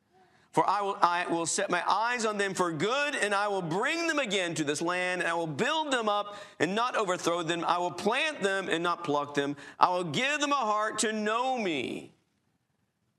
For 0.53 0.65
I 0.65 0.81
will, 0.81 0.97
I 1.01 1.25
will 1.27 1.45
set 1.45 1.69
my 1.69 1.83
eyes 1.85 2.25
on 2.25 2.37
them 2.37 2.53
for 2.53 2.71
good, 2.71 3.15
and 3.15 3.35
I 3.35 3.49
will 3.49 3.61
bring 3.61 4.07
them 4.07 4.19
again 4.19 4.55
to 4.55 4.63
this 4.63 4.81
land, 4.81 5.21
and 5.21 5.29
I 5.29 5.33
will 5.33 5.47
build 5.47 5.91
them 5.91 6.07
up 6.07 6.37
and 6.61 6.75
not 6.75 6.95
overthrow 6.95 7.43
them. 7.43 7.65
I 7.67 7.77
will 7.77 7.91
plant 7.91 8.41
them 8.41 8.69
and 8.69 8.81
not 8.81 9.03
pluck 9.03 9.33
them. 9.33 9.57
I 9.77 9.89
will 9.89 10.05
give 10.05 10.39
them 10.39 10.53
a 10.53 10.55
heart 10.55 10.99
to 10.99 11.11
know 11.11 11.57
me 11.57 12.13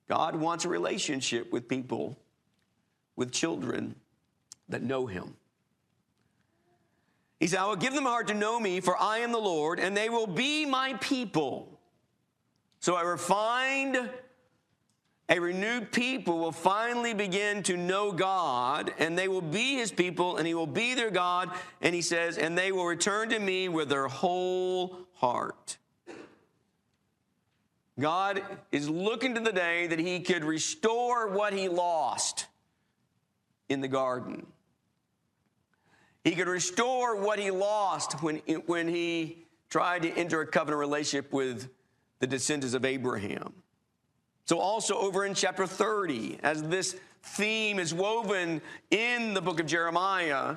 God 0.09 0.37
wants 0.37 0.65
a 0.65 0.69
relationship 0.69 1.53
with 1.53 1.69
people, 1.69 2.17
with 3.17 3.33
children 3.33 3.97
that 4.69 4.83
know 4.83 5.07
Him. 5.07 5.35
He 7.39 7.47
said, 7.47 7.59
I 7.59 7.67
will 7.67 7.77
give 7.77 7.93
them 7.93 8.07
a 8.07 8.11
heart 8.11 8.29
to 8.29 8.35
know 8.35 8.59
me, 8.59 8.81
for 8.81 8.97
I 8.99 9.19
am 9.19 9.33
the 9.33 9.39
Lord, 9.39 9.79
and 9.79 9.97
they 9.97 10.09
will 10.09 10.27
be 10.27 10.65
my 10.65 10.95
people. 10.95 11.79
So 12.81 12.95
I 12.95 13.03
refined 13.03 14.09
a 15.29 15.41
renewed 15.41 15.91
people 15.91 16.39
will 16.39 16.53
finally 16.53 17.13
begin 17.13 17.65
to 17.65 17.77
know 17.77 18.13
God, 18.13 18.93
and 18.99 19.19
they 19.19 19.27
will 19.27 19.43
be 19.43 19.75
his 19.75 19.91
people, 19.91 20.37
and 20.37 20.47
he 20.47 20.55
will 20.55 20.69
be 20.69 20.95
their 20.95 21.11
God. 21.11 21.51
And 21.83 21.95
he 21.95 22.03
says, 22.03 22.39
and 22.39 22.57
they 22.57 22.71
will 22.71 22.87
return 22.87 23.31
to 23.31 23.39
me 23.39 23.69
with 23.69 23.89
their 23.89 24.07
whole 24.07 25.01
heart. 25.15 25.79
God 27.99 28.43
is 28.71 28.89
looking 28.89 29.35
to 29.35 29.41
the 29.41 29.53
day 29.53 29.89
that 29.89 29.99
he 29.99 30.21
could 30.21 30.45
restore 30.45 31.29
what 31.29 31.53
he 31.53 31.69
lost 31.69 32.47
in 33.69 33.81
the 33.81 33.89
garden. 33.89 34.47
He 36.27 36.35
could 36.35 36.49
restore 36.49 37.15
what 37.15 37.39
he 37.39 37.53
lost 37.53 38.21
when, 38.21 38.39
when 38.67 38.89
he 38.89 39.47
tried 39.71 40.03
to 40.03 40.11
enter 40.11 40.41
a 40.41 40.47
covenant 40.47 40.81
relationship 40.81 41.33
with 41.33 41.69
the 42.19 42.27
descendants 42.27 42.75
of 42.75 42.85
Abraham. 42.85 43.53
So, 44.45 44.59
also 44.59 44.97
over 44.97 45.25
in 45.25 45.35
chapter 45.35 45.69
30, 45.69 46.41
as 46.43 46.65
this 46.65 46.97
theme 47.23 47.79
is 47.79 47.95
woven 47.95 48.61
in 48.91 49.35
the 49.35 49.41
book 49.41 49.61
of 49.61 49.67
Jeremiah, 49.67 50.57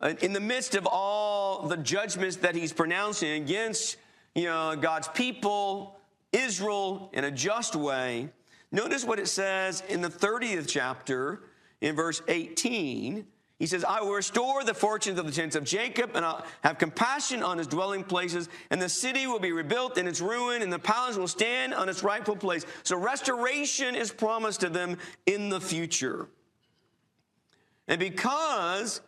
uh, 0.00 0.14
in 0.20 0.32
the 0.32 0.40
midst 0.40 0.76
of 0.76 0.86
all 0.86 1.66
the 1.66 1.78
judgments 1.78 2.36
that 2.36 2.54
he's 2.54 2.72
pronouncing 2.72 3.42
against 3.42 3.96
you 4.36 4.44
know, 4.44 4.76
God's 4.76 5.08
people, 5.08 5.98
Israel 6.30 7.10
in 7.12 7.24
a 7.24 7.30
just 7.32 7.74
way. 7.74 8.28
Notice 8.70 9.04
what 9.04 9.18
it 9.18 9.26
says 9.26 9.82
in 9.88 10.00
the 10.00 10.10
30th 10.10 10.68
chapter 10.68 11.42
in 11.80 11.96
verse 11.96 12.22
18. 12.28 13.26
He 13.58 13.66
says, 13.66 13.84
I 13.84 14.00
will 14.00 14.12
restore 14.12 14.62
the 14.62 14.74
fortunes 14.74 15.18
of 15.18 15.26
the 15.26 15.32
tents 15.32 15.56
of 15.56 15.64
Jacob, 15.64 16.12
and 16.14 16.24
I'll 16.24 16.44
have 16.62 16.78
compassion 16.78 17.42
on 17.42 17.58
his 17.58 17.66
dwelling 17.66 18.04
places, 18.04 18.48
and 18.70 18.80
the 18.80 18.88
city 18.88 19.26
will 19.26 19.40
be 19.40 19.50
rebuilt 19.50 19.98
in 19.98 20.06
its 20.06 20.20
ruin, 20.20 20.62
and 20.62 20.72
the 20.72 20.78
palace 20.78 21.16
will 21.16 21.26
stand 21.26 21.74
on 21.74 21.88
its 21.88 22.04
rightful 22.04 22.36
place. 22.36 22.64
So 22.84 22.96
restoration 22.96 23.96
is 23.96 24.12
promised 24.12 24.60
to 24.60 24.68
them 24.68 24.96
in 25.26 25.48
the 25.48 25.60
future. 25.60 26.28
And 27.88 27.98
because 27.98 29.00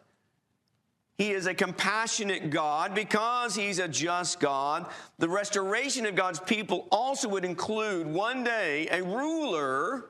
he 1.21 1.33
is 1.33 1.47
a 1.47 1.53
compassionate 1.53 2.49
God, 2.49 2.95
because 2.95 3.55
He's 3.55 3.79
a 3.79 3.87
just 3.87 4.41
God, 4.41 4.87
the 5.19 5.29
restoration 5.29 6.07
of 6.07 6.15
God's 6.15 6.41
people 6.41 6.89
also 6.91 7.29
would 7.29 7.45
include 7.45 8.07
one 8.07 8.43
day 8.43 8.89
a 8.91 9.03
ruler 9.03 10.07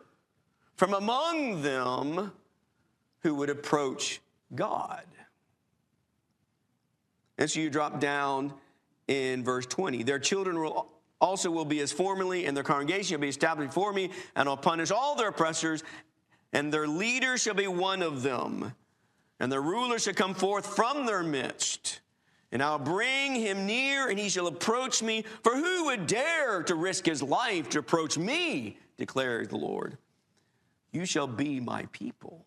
from 0.77 0.95
among 0.95 1.63
them 1.63 2.31
who 3.23 3.35
would 3.35 3.51
approach 3.51 4.21
God. 4.55 5.05
And 7.39 7.51
so 7.51 7.61
you 7.61 7.71
drop 7.71 8.01
down 8.01 8.53
in 9.09 9.45
verse 9.45 9.67
20. 9.67 10.03
Their 10.03 10.19
children 10.19 10.59
will 10.59 10.89
also 11.21 11.51
will 11.51 11.65
be 11.65 11.81
as 11.81 11.93
formerly, 11.93 12.47
and 12.47 12.57
their 12.57 12.65
congregation 12.65 13.17
will 13.17 13.23
be 13.23 13.29
established 13.29 13.71
before 13.71 13.93
me, 13.93 14.11
and 14.37 14.49
I'll 14.49 14.57
punish 14.57 14.91
all 14.91 15.17
their 15.17 15.29
oppressors, 15.29 15.83
and 16.53 16.73
their 16.73 16.89
leader 16.89 17.37
shall 17.37 17.55
be 17.55 17.67
one 17.67 18.03
of 18.03 18.23
them 18.23 18.73
and 19.41 19.51
their 19.51 19.63
ruler 19.63 19.99
shall 19.99 20.15
come 20.15 20.35
forth 20.35 20.67
from 20.77 21.07
their 21.07 21.23
midst. 21.23 22.01
And 22.53 22.63
I'll 22.63 22.79
bring 22.79 23.35
him 23.35 23.65
near, 23.65 24.09
and 24.09 24.19
he 24.19 24.29
shall 24.29 24.47
approach 24.47 25.03
me. 25.03 25.25
For 25.43 25.57
who 25.57 25.87
would 25.87 26.07
dare 26.07 26.63
to 26.65 26.75
risk 26.75 27.07
his 27.07 27.23
life 27.23 27.71
to 27.71 27.79
approach 27.79 28.19
me, 28.19 28.77
declares 28.99 29.49
the 29.49 29.57
Lord? 29.57 29.97
You 30.93 31.07
shall 31.07 31.27
be 31.27 31.59
my 31.59 31.87
people, 31.93 32.45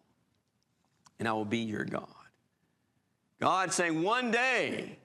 and 1.20 1.27
I 1.27 1.34
will 1.34 1.46
be 1.46 1.60
your 1.60 1.86
God. 1.86 2.08
God 3.39 3.74
saying, 3.74 4.01
one 4.01 4.32
day 4.32 4.98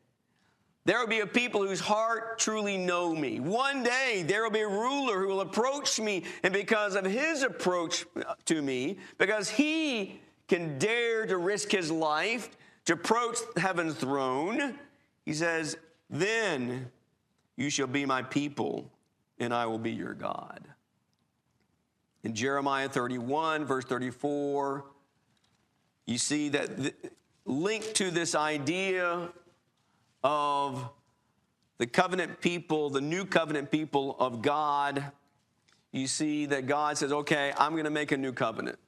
there 0.85 1.01
will 1.01 1.07
be 1.07 1.21
a 1.21 1.27
people 1.27 1.67
whose 1.67 1.81
heart 1.81 2.39
truly 2.39 2.79
know 2.79 3.15
me. 3.15 3.41
One 3.41 3.83
day 3.83 4.25
there 4.27 4.43
will 4.43 4.51
be 4.51 4.61
a 4.61 4.69
ruler 4.69 5.21
who 5.21 5.29
will 5.29 5.43
approach 5.43 6.01
me, 6.01 6.25
and 6.43 6.51
because 6.51 6.95
of 6.95 7.05
his 7.05 7.43
approach 7.43 8.07
to 8.47 8.63
me, 8.63 8.97
because 9.19 9.51
he 9.51 10.21
can 10.47 10.79
dare 10.79 11.27
to 11.27 11.37
risk 11.37 11.71
his 11.71 11.91
life 11.91 12.57
to 12.87 12.95
approach 12.95 13.37
heaven's 13.59 13.97
throne, 13.97 14.79
he 15.27 15.35
says, 15.35 15.77
Then 16.09 16.91
you 17.57 17.69
shall 17.69 17.87
be 17.87 18.07
my 18.07 18.23
people, 18.23 18.91
and 19.39 19.53
I 19.53 19.67
will 19.67 19.79
be 19.79 19.93
your 19.93 20.15
God. 20.15 20.67
In 22.25 22.35
Jeremiah 22.35 22.89
31, 22.89 23.67
verse 23.67 23.85
34, 23.85 24.87
you 26.09 26.17
see 26.17 26.49
that 26.49 26.75
the, 26.79 26.95
linked 27.45 27.95
to 27.97 28.11
this 28.11 28.35
idea 28.35 29.29
of 30.25 30.89
the 31.77 31.87
covenant 31.87 32.41
people, 32.41 32.89
the 32.89 33.03
new 33.03 33.27
covenant 33.27 33.71
people 33.71 34.17
of 34.19 34.41
God, 34.41 35.05
you 35.93 36.07
see 36.07 36.47
that 36.47 36.67
God 36.67 36.97
says, 36.97 37.13
okay, 37.13 37.53
I'm 37.59 37.73
going 37.73 37.85
to 37.85 37.91
make 37.91 38.11
a 38.11 38.17
new 38.17 38.33
covenant. 38.33 38.79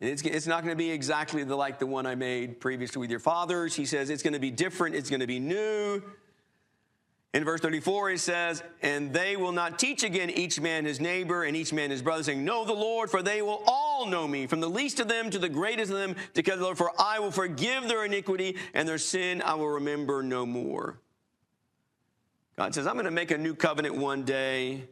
It's, 0.00 0.22
it's 0.22 0.48
not 0.48 0.64
going 0.64 0.72
to 0.72 0.78
be 0.78 0.90
exactly 0.90 1.44
the, 1.44 1.54
like 1.54 1.78
the 1.78 1.86
one 1.86 2.04
I 2.04 2.16
made 2.16 2.58
previously 2.58 2.98
with 2.98 3.10
your 3.10 3.20
fathers. 3.20 3.76
He 3.76 3.86
says 3.86 4.10
it's 4.10 4.24
going 4.24 4.32
to 4.32 4.40
be 4.40 4.50
different, 4.50 4.96
it's 4.96 5.08
going 5.08 5.20
to 5.20 5.26
be 5.28 5.38
new. 5.38 6.02
In 7.32 7.44
verse 7.44 7.60
34, 7.60 8.10
he 8.10 8.16
says, 8.16 8.62
And 8.82 9.12
they 9.12 9.36
will 9.36 9.52
not 9.52 9.78
teach 9.78 10.02
again 10.02 10.30
each 10.30 10.60
man 10.60 10.84
his 10.84 10.98
neighbor 10.98 11.44
and 11.44 11.56
each 11.56 11.72
man 11.72 11.90
his 11.90 12.02
brother, 12.02 12.24
saying, 12.24 12.44
Know 12.44 12.64
the 12.64 12.72
Lord, 12.72 13.08
for 13.08 13.22
they 13.22 13.40
will 13.40 13.62
all 13.66 13.79
know 14.06 14.26
me, 14.26 14.46
from 14.46 14.60
the 14.60 14.70
least 14.70 15.00
of 15.00 15.08
them 15.08 15.30
to 15.30 15.38
the 15.38 15.48
greatest 15.48 15.92
of 15.92 15.98
them, 15.98 16.16
Lord, 16.58 16.78
for 16.78 16.90
I 16.98 17.18
will 17.18 17.30
forgive 17.30 17.88
their 17.88 18.04
iniquity, 18.04 18.56
and 18.74 18.88
their 18.88 18.98
sin 18.98 19.42
I 19.42 19.54
will 19.54 19.68
remember 19.68 20.22
no 20.22 20.46
more. 20.46 20.98
God 22.56 22.74
says, 22.74 22.86
I'm 22.86 22.94
going 22.94 23.04
to 23.04 23.10
make 23.10 23.30
a 23.30 23.38
new 23.38 23.54
covenant 23.54 23.96
one 23.96 24.24
day 24.24 24.88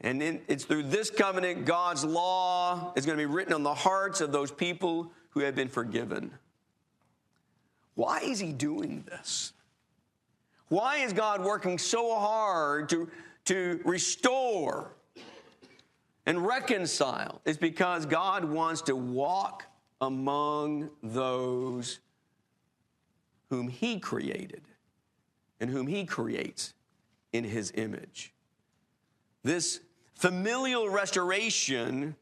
and 0.00 0.22
it's 0.22 0.64
through 0.64 0.84
this 0.84 1.10
covenant, 1.10 1.64
God's 1.64 2.04
law 2.04 2.92
is 2.94 3.04
going 3.04 3.18
to 3.18 3.22
be 3.22 3.32
written 3.32 3.52
on 3.52 3.64
the 3.64 3.74
hearts 3.74 4.20
of 4.20 4.30
those 4.30 4.52
people 4.52 5.10
who 5.30 5.40
have 5.40 5.56
been 5.56 5.68
forgiven. 5.68 6.32
Why 7.94 8.20
is 8.20 8.38
he 8.38 8.52
doing 8.52 9.04
this? 9.08 9.52
Why 10.68 10.98
is 10.98 11.12
God 11.12 11.42
working 11.42 11.78
so 11.78 12.16
hard 12.16 12.90
to, 12.90 13.10
to 13.46 13.80
restore 13.84 14.92
and 16.28 16.46
reconcile? 16.46 17.40
is 17.46 17.56
because 17.56 18.04
God 18.04 18.44
wants 18.44 18.82
to 18.82 18.94
walk 18.94 19.64
among 20.00 20.90
those 21.02 22.00
whom 23.48 23.68
he 23.68 23.98
created 23.98 24.60
and 25.58 25.70
whom 25.70 25.86
he 25.86 26.04
creates 26.04 26.74
in 27.32 27.44
his 27.44 27.72
image. 27.76 28.34
This 29.42 29.80
familial 30.14 30.90
restoration 30.90 32.14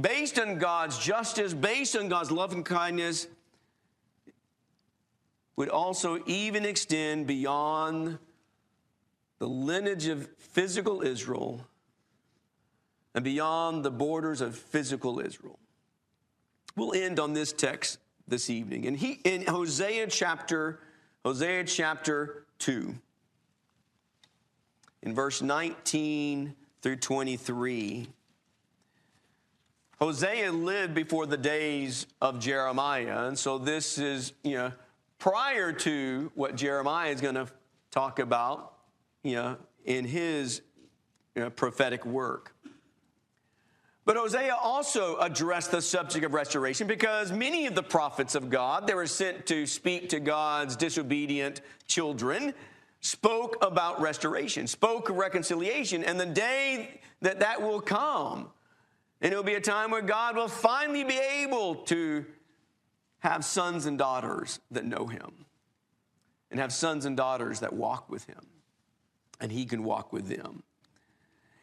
based 0.00 0.38
on 0.38 0.58
God's 0.58 0.96
justice, 0.96 1.52
based 1.52 1.96
on 1.96 2.08
God's 2.08 2.30
love 2.30 2.52
and 2.52 2.64
kindness, 2.64 3.26
would 5.56 5.68
also 5.68 6.22
even 6.26 6.64
extend 6.64 7.26
beyond 7.26 8.18
the 9.40 9.48
lineage 9.48 10.06
of 10.06 10.28
physical 10.36 11.02
Israel 11.02 11.66
and 13.14 13.24
beyond 13.24 13.84
the 13.84 13.90
borders 13.90 14.40
of 14.40 14.56
physical 14.56 15.20
Israel. 15.20 15.58
We'll 16.76 16.94
end 16.94 17.18
on 17.18 17.32
this 17.32 17.52
text 17.52 17.98
this 18.28 18.50
evening. 18.50 18.86
And 18.86 18.96
he 18.96 19.20
in 19.24 19.46
Hosea 19.46 20.06
chapter 20.08 20.80
Hosea 21.24 21.64
chapter 21.64 22.44
2 22.60 22.94
in 25.02 25.14
verse 25.14 25.42
19 25.42 26.54
through 26.80 26.96
23. 26.96 28.08
Hosea 29.98 30.52
lived 30.52 30.94
before 30.94 31.26
the 31.26 31.36
days 31.36 32.06
of 32.20 32.38
Jeremiah, 32.38 33.26
and 33.26 33.36
so 33.36 33.58
this 33.58 33.98
is, 33.98 34.32
you 34.44 34.56
know, 34.56 34.72
prior 35.18 35.72
to 35.72 36.30
what 36.36 36.54
Jeremiah 36.54 37.10
is 37.10 37.20
going 37.20 37.34
to 37.34 37.48
talk 37.90 38.20
about, 38.20 38.74
you 39.24 39.34
know, 39.34 39.56
in 39.84 40.04
his 40.04 40.62
you 41.34 41.42
know, 41.42 41.50
prophetic 41.50 42.06
work. 42.06 42.54
But 44.08 44.16
Hosea 44.16 44.54
also 44.54 45.18
addressed 45.18 45.70
the 45.70 45.82
subject 45.82 46.24
of 46.24 46.32
restoration 46.32 46.86
because 46.86 47.30
many 47.30 47.66
of 47.66 47.74
the 47.74 47.82
prophets 47.82 48.34
of 48.34 48.48
God, 48.48 48.86
they 48.86 48.94
were 48.94 49.06
sent 49.06 49.44
to 49.48 49.66
speak 49.66 50.08
to 50.08 50.18
God's 50.18 50.76
disobedient 50.76 51.60
children 51.86 52.54
spoke 53.00 53.58
about 53.60 54.00
restoration, 54.00 54.66
spoke 54.66 55.10
of 55.10 55.16
reconciliation, 55.16 56.04
and 56.04 56.18
the 56.18 56.24
day 56.24 57.02
that 57.20 57.40
that 57.40 57.60
will 57.60 57.82
come, 57.82 58.48
and 59.20 59.30
it 59.30 59.36
will 59.36 59.42
be 59.42 59.56
a 59.56 59.60
time 59.60 59.90
where 59.90 60.00
God 60.00 60.36
will 60.36 60.48
finally 60.48 61.04
be 61.04 61.18
able 61.18 61.74
to 61.74 62.24
have 63.18 63.44
sons 63.44 63.84
and 63.84 63.98
daughters 63.98 64.58
that 64.70 64.86
know 64.86 65.06
Him, 65.06 65.44
and 66.50 66.58
have 66.58 66.72
sons 66.72 67.04
and 67.04 67.14
daughters 67.14 67.60
that 67.60 67.74
walk 67.74 68.08
with 68.08 68.24
Him, 68.24 68.40
and 69.38 69.52
He 69.52 69.66
can 69.66 69.84
walk 69.84 70.14
with 70.14 70.28
them. 70.28 70.62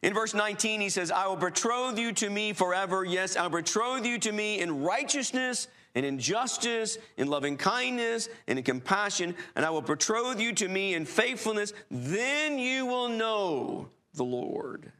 In 0.05 0.13
verse 0.13 0.35
19, 0.35 0.81
he 0.81 0.89
says, 0.89 1.09
I 1.09 1.25
will 1.25 1.35
betroth 1.35 1.97
you 1.97 2.11
to 2.11 2.29
me 2.29 2.53
forever. 2.53 3.03
Yes, 3.03 3.35
I'll 3.35 3.49
betroth 3.49 4.05
you 4.05 4.19
to 4.19 4.31
me 4.31 4.59
in 4.59 4.83
righteousness 4.83 5.67
and 5.95 6.05
in 6.05 6.19
justice, 6.19 6.99
in 7.17 7.27
loving 7.27 7.57
kindness, 7.57 8.29
and 8.47 8.59
in 8.59 8.63
compassion, 8.63 9.33
and 9.55 9.65
I 9.65 9.71
will 9.71 9.81
betroth 9.81 10.39
you 10.39 10.53
to 10.53 10.67
me 10.67 10.93
in 10.93 11.05
faithfulness. 11.05 11.73
Then 11.89 12.59
you 12.59 12.85
will 12.85 13.09
know 13.09 13.89
the 14.13 14.23
Lord. 14.23 14.91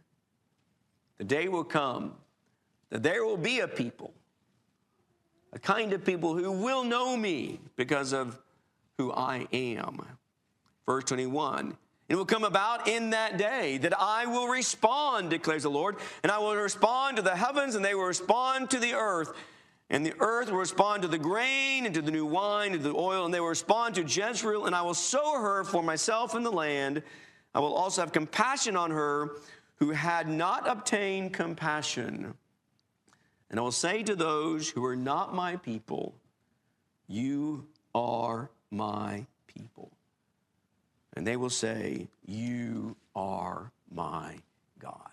The 1.20 1.24
day 1.24 1.50
will 1.50 1.64
come 1.64 2.16
that 2.90 3.04
there 3.04 3.24
will 3.24 3.38
be 3.38 3.60
a 3.60 3.68
people, 3.68 4.12
a 5.54 5.60
kind 5.60 5.94
of 5.94 6.04
people 6.04 6.36
who 6.36 6.52
will 6.52 6.84
know 6.84 7.16
me 7.16 7.60
because 7.76 8.12
of 8.12 8.40
who 8.98 9.14
I 9.14 9.48
am. 9.54 10.02
Verse 10.88 11.04
21 11.04 11.78
it 12.08 12.16
will 12.16 12.26
come 12.26 12.44
about 12.44 12.88
in 12.88 13.12
that 13.12 13.38
day 13.38 13.78
that 13.80 14.00
I 14.00 14.28
will 14.28 14.48
respond, 14.48 15.32
declares 15.32 15.64
the 15.64 15.70
Lord, 15.70 15.96
and 16.22 16.32
I 16.32 16.38
will 16.38 16.56
respond 16.56 17.18
to 17.18 17.24
the 17.24 17.36
heavens, 17.36 17.74
and 17.74 17.84
they 17.84 17.96
will 17.96 18.06
respond 18.06 18.70
to 18.72 18.80
the 18.80 18.94
earth. 18.94 19.34
And 19.90 20.06
the 20.06 20.14
earth 20.20 20.50
will 20.50 20.58
respond 20.58 21.02
to 21.04 21.08
the 21.08 21.18
grain 21.18 21.86
and 21.86 21.94
to 21.96 22.02
the 22.02 22.12
new 22.12 22.26
wine 22.26 22.74
and 22.74 22.84
to 22.84 22.90
the 22.90 22.96
oil, 22.96 23.26
and 23.26 23.34
they 23.34 23.40
will 23.40 23.48
respond 23.48 23.96
to 23.96 24.04
Jezreel, 24.04 24.66
and 24.66 24.76
I 24.76 24.84
will 24.84 24.94
sow 24.94 25.40
her 25.40 25.64
for 25.64 25.82
myself 25.82 26.36
in 26.36 26.44
the 26.44 26.52
land. 26.52 27.02
I 27.54 27.60
will 27.60 27.74
also 27.74 28.02
have 28.02 28.12
compassion 28.12 28.76
on 28.76 28.92
her 28.92 29.38
who 29.78 29.92
had 29.92 30.28
not 30.28 30.68
obtained 30.68 31.34
compassion. 31.34 32.34
And 33.50 33.60
I 33.60 33.64
will 33.64 33.72
say 33.72 34.04
to 34.04 34.16
those 34.16 34.70
who 34.70 34.84
are 34.86 34.96
not 34.96 35.34
my 35.34 35.56
people, 35.58 36.16
You 37.08 37.68
are 37.94 38.50
my 38.72 39.26
people. 39.48 39.95
And 41.16 41.26
they 41.26 41.38
will 41.38 41.50
say, 41.50 42.08
You 42.26 42.96
are 43.16 43.72
my 43.92 44.38
God. 44.80 45.10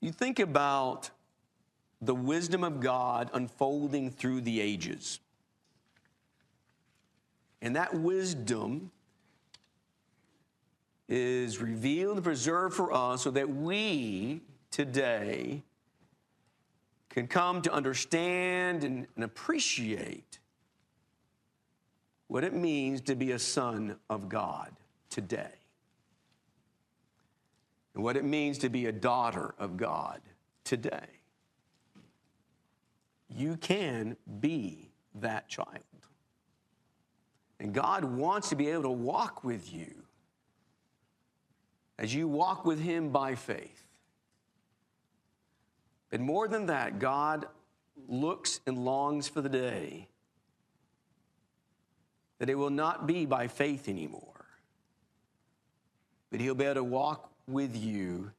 You 0.00 0.12
think 0.12 0.38
about 0.38 1.10
the 2.00 2.14
wisdom 2.14 2.64
of 2.64 2.80
God 2.80 3.30
unfolding 3.32 4.10
through 4.10 4.40
the 4.40 4.60
ages. 4.60 5.20
And 7.60 7.76
that 7.76 7.94
wisdom 7.94 8.90
is 11.08 11.58
revealed 11.60 12.16
and 12.16 12.24
preserved 12.24 12.74
for 12.74 12.92
us 12.92 13.22
so 13.22 13.30
that 13.30 13.48
we 13.48 14.40
today 14.72 15.62
can 17.10 17.28
come 17.28 17.62
to 17.62 17.72
understand 17.72 18.82
and, 18.82 19.06
and 19.14 19.24
appreciate 19.24 20.40
what 22.32 22.44
it 22.44 22.54
means 22.54 23.02
to 23.02 23.14
be 23.14 23.32
a 23.32 23.38
son 23.38 23.94
of 24.08 24.26
God 24.26 24.70
today, 25.10 25.52
and 27.92 28.02
what 28.02 28.16
it 28.16 28.24
means 28.24 28.56
to 28.56 28.70
be 28.70 28.86
a 28.86 28.92
daughter 28.92 29.54
of 29.58 29.76
God 29.76 30.22
today. 30.64 31.20
You 33.28 33.58
can 33.58 34.16
be 34.40 34.88
that 35.16 35.46
child. 35.46 35.76
And 37.60 37.74
God 37.74 38.02
wants 38.02 38.48
to 38.48 38.56
be 38.56 38.68
able 38.68 38.84
to 38.84 38.90
walk 38.90 39.44
with 39.44 39.70
you 39.70 39.92
as 41.98 42.14
you 42.14 42.28
walk 42.28 42.64
with 42.64 42.80
Him 42.80 43.10
by 43.10 43.34
faith. 43.34 43.84
But 46.08 46.22
more 46.22 46.48
than 46.48 46.64
that, 46.64 46.98
God 46.98 47.44
looks 48.08 48.60
and 48.66 48.86
longs 48.86 49.28
for 49.28 49.42
the 49.42 49.50
day 49.50 50.08
that 52.42 52.50
it 52.50 52.56
will 52.56 52.70
not 52.70 53.06
be 53.06 53.24
by 53.24 53.46
faith 53.46 53.88
anymore, 53.88 54.44
but 56.28 56.40
He'll 56.40 56.56
be 56.56 56.64
able 56.64 56.74
to 56.74 56.82
walk 56.82 57.30
with 57.46 57.76
you 57.76 58.32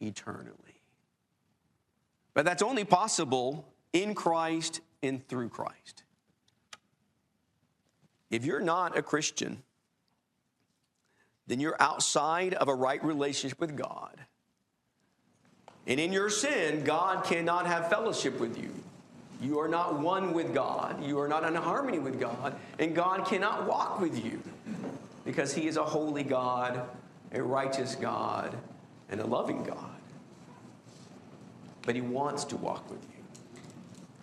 eternally. 0.00 0.80
But 2.32 2.46
that's 2.46 2.62
only 2.62 2.84
possible 2.84 3.68
in 3.92 4.14
Christ 4.14 4.80
and 5.02 5.28
through 5.28 5.50
Christ. 5.50 6.02
If 8.30 8.46
you're 8.46 8.58
not 8.58 8.96
a 8.96 9.02
Christian, 9.02 9.62
then 11.46 11.60
you're 11.60 11.76
outside 11.78 12.54
of 12.54 12.68
a 12.68 12.74
right 12.74 13.04
relationship 13.04 13.60
with 13.60 13.76
God. 13.76 14.16
And 15.86 16.00
in 16.00 16.10
your 16.10 16.30
sin, 16.30 16.84
God 16.84 17.24
cannot 17.24 17.66
have 17.66 17.90
fellowship 17.90 18.40
with 18.40 18.56
you. 18.56 18.72
You 19.42 19.58
are 19.58 19.66
not 19.66 19.98
one 19.98 20.32
with 20.32 20.54
God. 20.54 21.04
You 21.04 21.18
are 21.18 21.26
not 21.26 21.44
in 21.44 21.54
harmony 21.56 21.98
with 21.98 22.20
God. 22.20 22.54
And 22.78 22.94
God 22.94 23.26
cannot 23.26 23.66
walk 23.66 24.00
with 24.00 24.24
you 24.24 24.40
because 25.24 25.52
He 25.52 25.66
is 25.66 25.76
a 25.76 25.82
holy 25.82 26.22
God, 26.22 26.88
a 27.32 27.42
righteous 27.42 27.96
God, 27.96 28.56
and 29.10 29.20
a 29.20 29.26
loving 29.26 29.64
God. 29.64 29.96
But 31.82 31.96
He 31.96 32.00
wants 32.00 32.44
to 32.44 32.56
walk 32.56 32.88
with 32.88 33.02
you. 33.02 33.08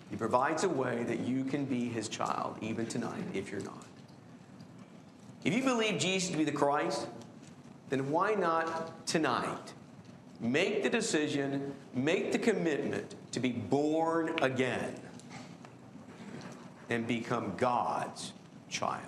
He 0.09 0.15
provides 0.15 0.63
a 0.63 0.69
way 0.69 1.03
that 1.03 1.19
you 1.19 1.43
can 1.43 1.65
be 1.65 1.89
His 1.89 2.07
child 2.07 2.57
even 2.61 2.85
tonight 2.85 3.23
if 3.33 3.51
you're 3.51 3.61
not. 3.61 3.85
If 5.43 5.53
you 5.53 5.63
believe 5.63 5.99
Jesus 5.99 6.29
to 6.29 6.37
be 6.37 6.45
the 6.45 6.51
Christ, 6.51 7.07
then 7.89 8.09
why 8.09 8.35
not 8.35 9.05
tonight 9.05 9.73
make 10.39 10.83
the 10.83 10.89
decision, 10.89 11.73
make 11.93 12.31
the 12.31 12.39
commitment 12.39 13.15
to 13.33 13.41
be 13.41 13.51
born 13.51 14.33
again 14.41 14.95
and 16.89 17.07
become 17.07 17.53
God's 17.57 18.33
child? 18.69 19.03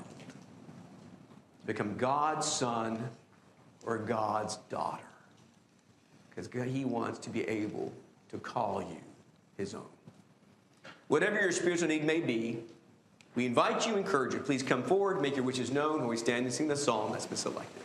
Become 1.65 1.98
God's 1.98 2.48
son 2.48 3.10
or 3.86 3.98
God's 3.98 4.58
daughter. 4.70 5.04
Because 6.30 6.50
He 6.72 6.86
wants 6.86 7.20
to 7.20 7.30
be 7.30 7.48
able 7.48 7.91
to 8.30 8.38
call 8.38 8.82
you 8.82 9.02
His 9.58 9.74
own. 9.74 9.86
Whatever 11.08 11.39
your 11.41 11.52
spiritual 11.52 11.89
need 11.89 12.06
may 12.06 12.22
be, 12.22 12.60
we 13.36 13.46
invite 13.46 13.88
you, 13.88 13.96
encourage 13.96 14.34
you. 14.34 14.39
Please 14.39 14.63
come 14.63 14.84
forward, 14.84 15.22
make 15.22 15.36
your 15.36 15.46
wishes 15.46 15.72
known, 15.72 16.00
while 16.00 16.10
we 16.10 16.17
stand 16.17 16.46
and 16.46 16.54
sing 16.54 16.67
the 16.67 16.76
song 16.76 17.12
that's 17.12 17.26
been 17.26 17.38
selected. 17.38 17.84